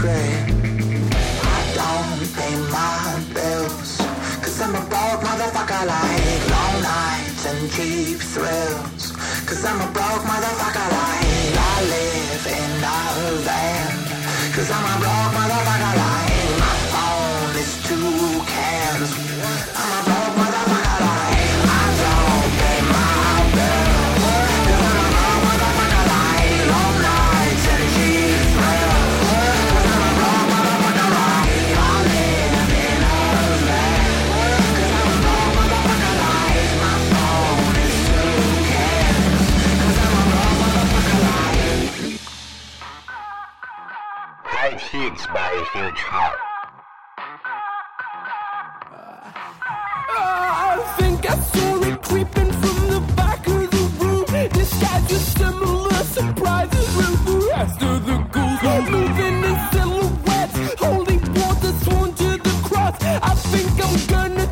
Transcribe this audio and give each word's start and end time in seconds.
I 0.00 1.60
don't 1.74 2.34
pay 2.34 2.54
my 2.70 3.20
bills, 3.34 3.98
cause 4.40 4.60
I'm 4.60 4.74
a 4.76 4.80
broke 4.86 5.22
motherfucker 5.26 5.86
like 5.86 6.50
long 6.50 6.82
nights 6.82 7.46
and 7.46 7.70
cheap 7.72 8.18
thrills. 8.18 9.12
Cause 9.46 9.64
I'm 9.64 9.80
a 9.80 9.92
broke 9.92 10.22
motherfucker. 10.22 10.67
huge 45.78 46.02
heart. 46.10 46.38
Uh, 50.10 50.24
I 50.66 50.94
think 50.98 51.30
I 51.30 51.36
saw 51.38 51.82
it 51.88 52.02
creeping 52.02 52.52
from 52.60 52.78
the 52.94 53.00
back 53.14 53.46
of 53.46 53.70
the 53.70 53.84
room. 54.00 54.24
This 54.58 54.72
guy's 54.82 55.06
Disguises 55.08 55.26
similar 55.38 56.02
surprises 56.16 56.88
rest 57.50 57.82
of 57.82 58.06
the 58.06 58.18
ghouls 58.34 58.90
moving 58.90 59.38
in 59.50 59.56
silhouettes, 59.72 60.56
holding 60.82 61.22
water 61.40 61.72
sworn 61.82 62.10
to 62.22 62.30
the 62.46 62.54
cross. 62.68 62.96
I 63.02 63.34
think 63.50 63.70
I'm 63.84 64.06
gonna. 64.06 64.47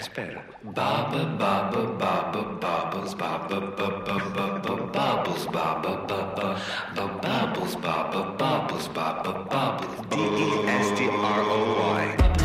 Spera. 0.00 0.42
Baba, 0.62 1.24
baba, 1.38 1.96
baba, 1.98 2.42
bubbles, 2.60 3.14
baba, 3.14 3.60
baba, 3.60 4.04
baba, 4.04 4.76
bubbles, 4.92 5.46
baba, 5.46 6.04
baba, 6.06 6.60
the 6.94 7.06
bubbles, 7.22 7.76
baba, 7.76 8.34
bubbles, 8.36 8.88
baba, 8.88 9.32
bubbles. 9.50 10.06
D 10.10 10.16
E 10.16 10.66
S 10.68 10.98
T 10.98 11.08
R 11.08 11.40
O 11.40 11.60
Y. 11.96 12.35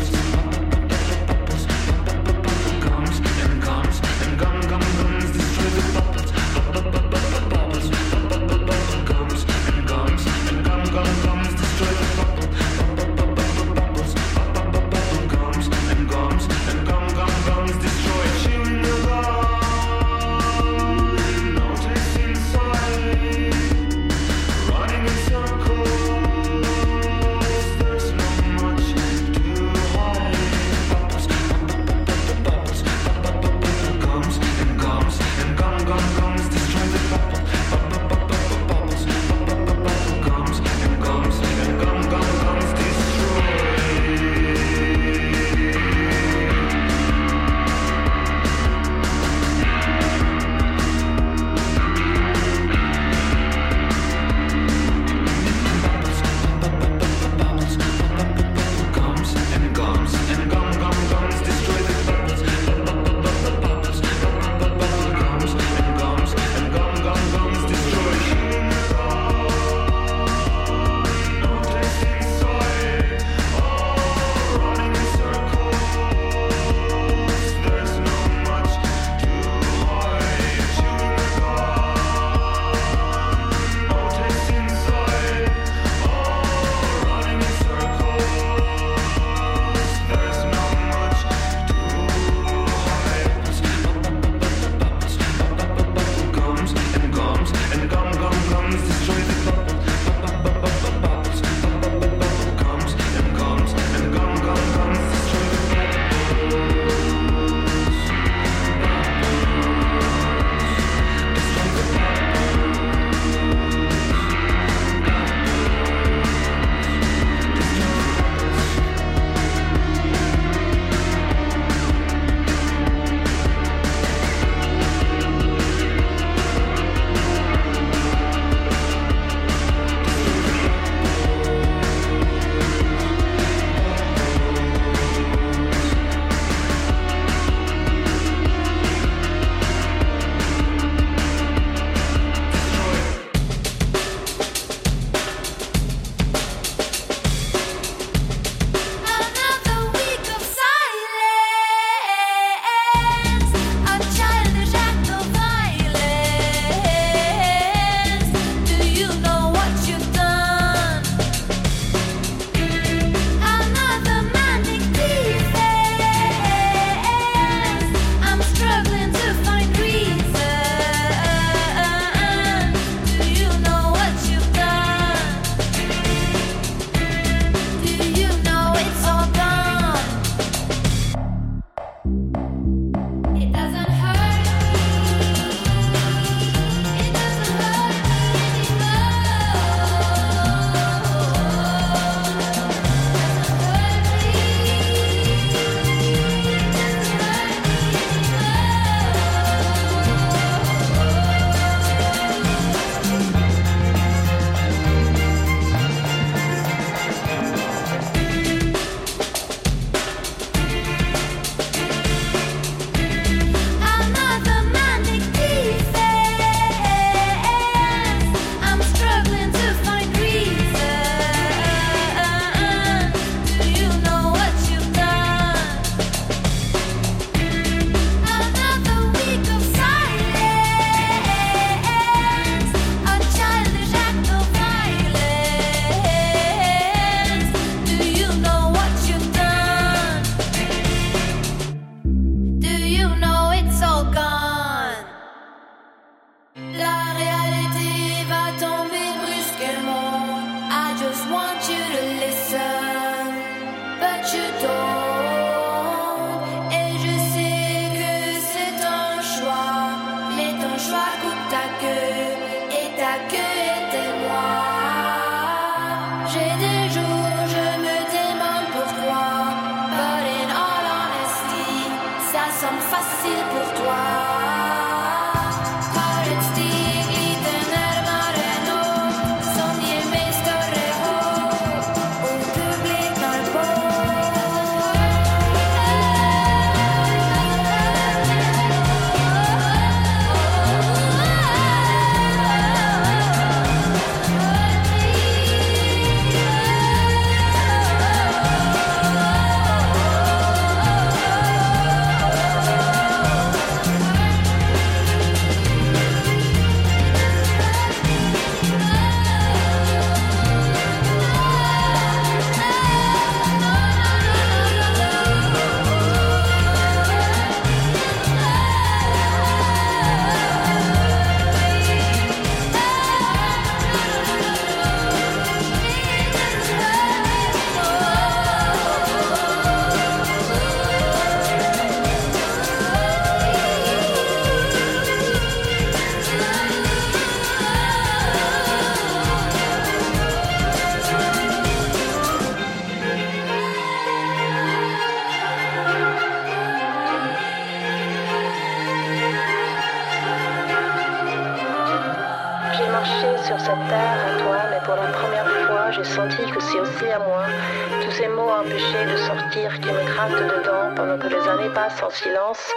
silence. 362.12 362.72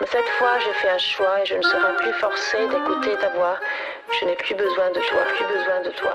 Mais 0.00 0.06
cette 0.06 0.28
fois, 0.38 0.58
j'ai 0.58 0.72
fait 0.74 0.90
un 0.90 0.98
choix 0.98 1.40
et 1.42 1.46
je 1.46 1.54
ne 1.56 1.62
serai 1.62 1.94
plus 1.96 2.12
forcée 2.14 2.66
d'écouter 2.68 3.16
ta 3.16 3.28
voix. 3.30 3.58
Je 4.18 4.24
n'ai 4.24 4.36
plus 4.36 4.54
besoin 4.54 4.88
de 4.90 5.00
toi, 5.00 5.22
plus 5.36 5.44
besoin 5.44 5.80
de 5.82 5.90
toi. 5.90 6.14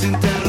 sentando 0.00 0.39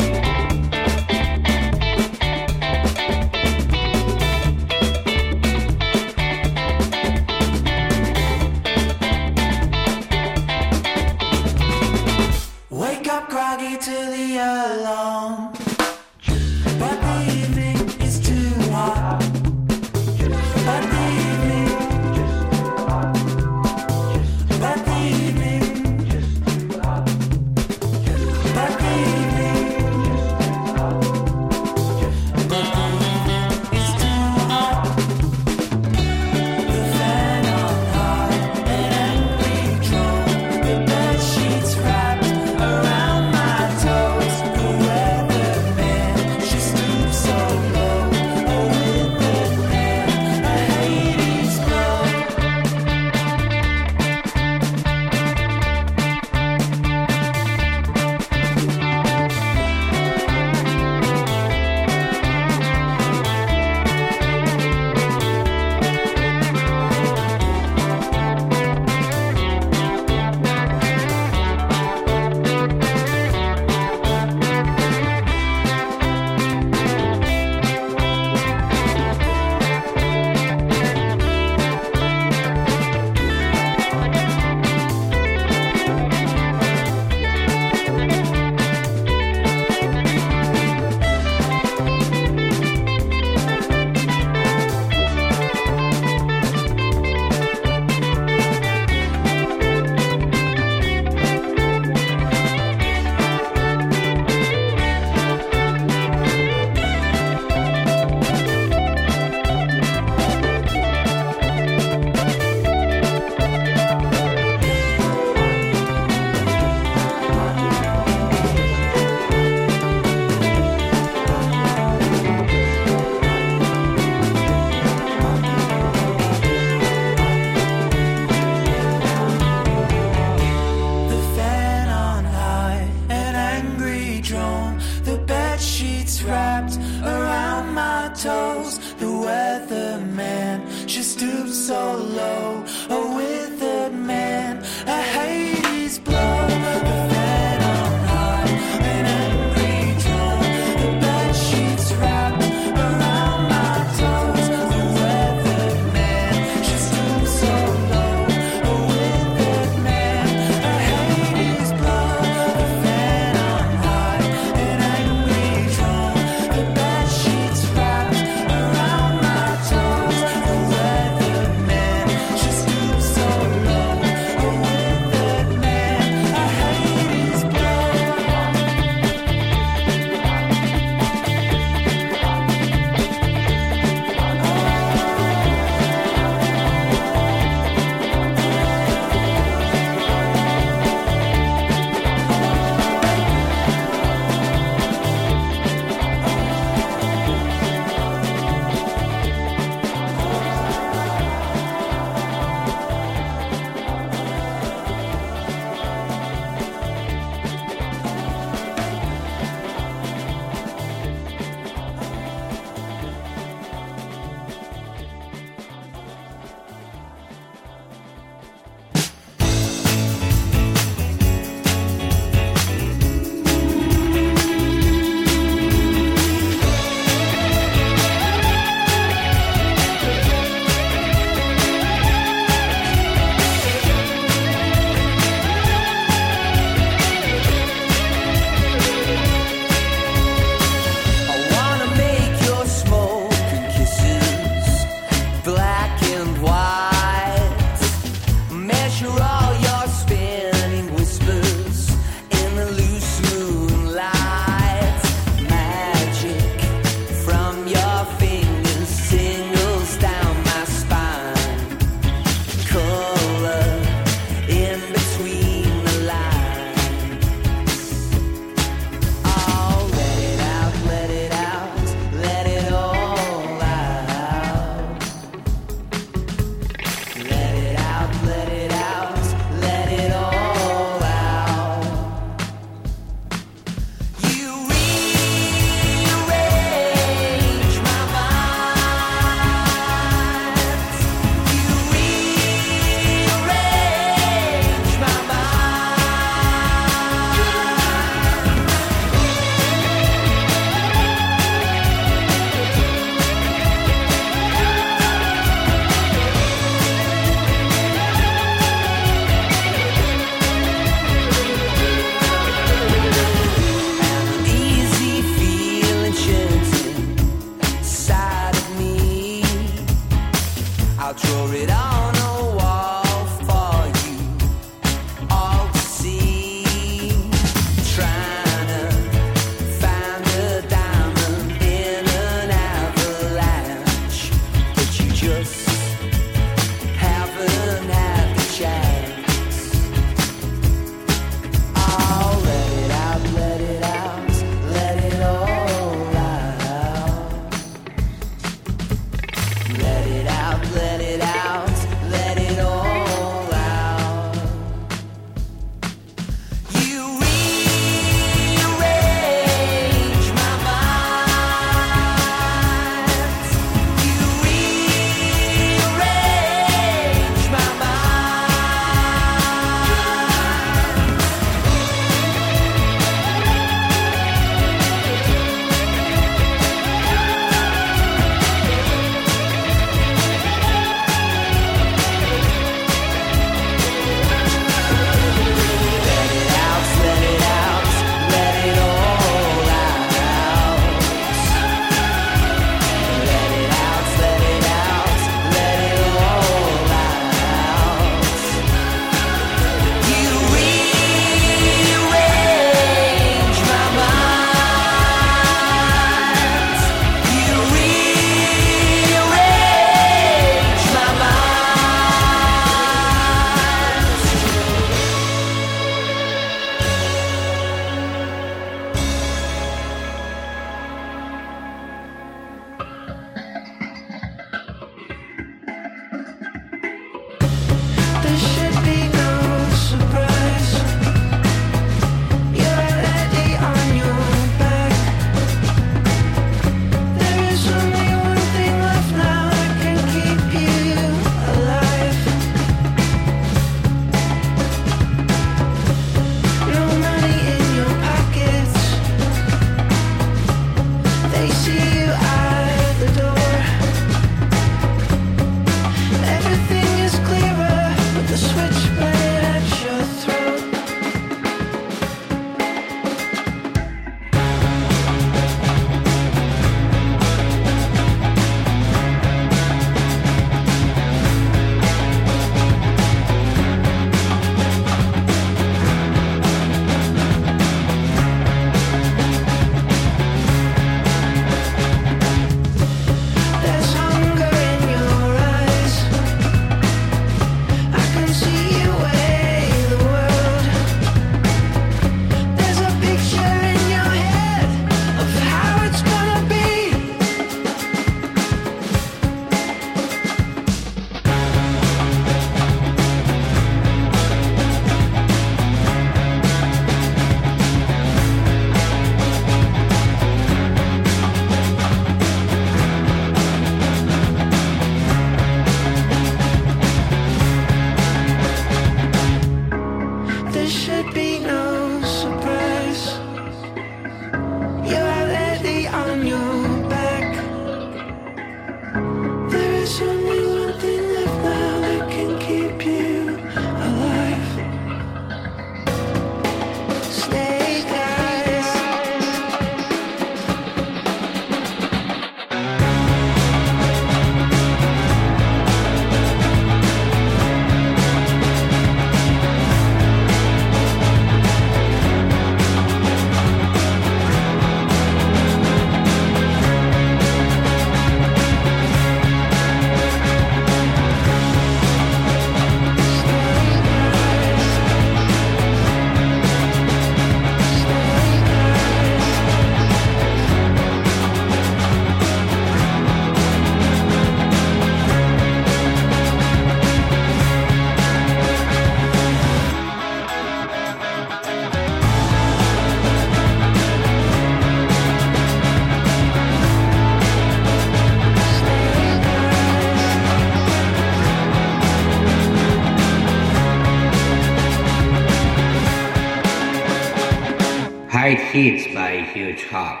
Huge 599.33 599.63
Hug. 599.63 600.00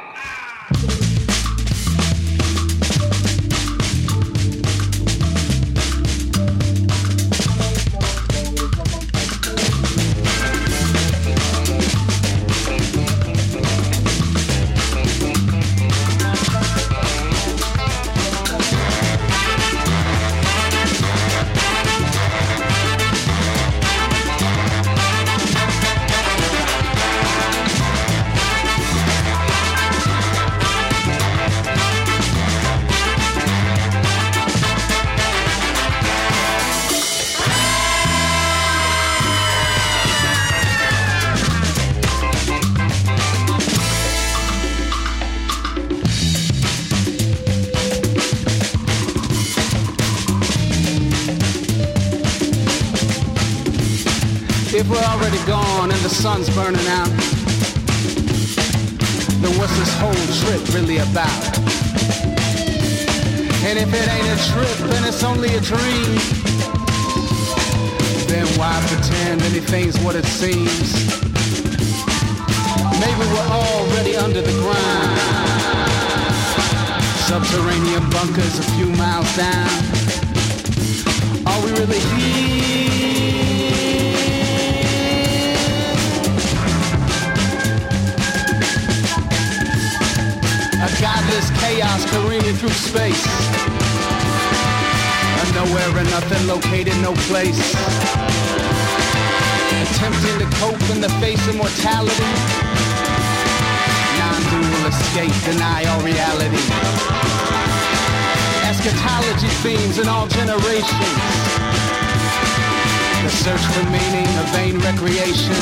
Vain 115.21 115.31
recreation. 115.31 115.55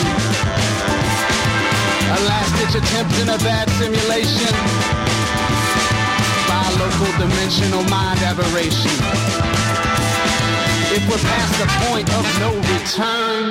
A 2.10 2.20
last-ditch 2.26 2.82
attempt 2.82 3.14
in 3.20 3.30
a 3.30 3.38
bad 3.40 3.70
simulation. 3.72 4.54
By 6.48 6.66
local 6.80 7.12
dimensional 7.20 7.84
mind 7.90 8.20
aberration. 8.20 8.92
If 10.92 11.04
we're 11.08 11.18
past 11.18 11.54
the 11.60 11.68
point 11.86 12.10
of 12.10 12.26
no 12.40 12.56
return. 12.74 13.46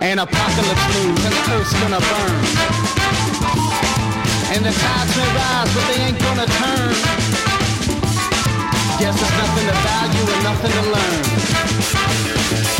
An 0.00 0.18
apocalypse 0.18 0.86
looms 0.94 1.24
and 1.24 1.34
the 1.34 1.52
earth's 1.54 1.72
gonna 1.80 2.00
burn. 2.00 2.36
And 4.52 4.64
the 4.64 4.72
tides 4.72 5.16
may 5.16 5.28
rise, 5.36 5.74
but 5.74 5.84
they 5.88 6.02
ain't 6.04 6.18
gonna 6.18 6.46
turn. 6.46 7.19
Guess 9.00 9.18
there's 9.18 9.32
nothing 9.32 9.66
to 9.66 9.72
value 9.72 10.26
and 10.30 10.44
nothing 10.44 10.72
to 10.72 10.82
learn. 12.74 12.79